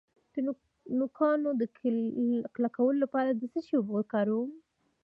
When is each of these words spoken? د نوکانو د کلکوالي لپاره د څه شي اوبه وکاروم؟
د 0.33 0.35
نوکانو 0.99 1.49
د 1.61 1.63
کلکوالي 2.55 2.97
لپاره 3.03 3.29
د 3.31 3.41
څه 3.51 3.59
شي 3.65 3.73
اوبه 3.77 3.93
وکاروم؟ 3.95 4.51